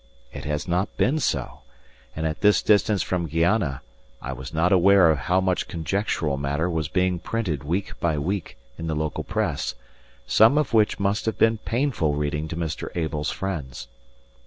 [0.33, 1.59] It has not been so;
[2.15, 3.83] and at this distance from Guiana
[4.19, 8.57] I was not aware of how much conjectural matter was being printed week by week
[8.79, 9.75] in the local press,
[10.25, 12.87] some of which must have been painful reading to Mr.
[12.97, 13.87] Abel's friends.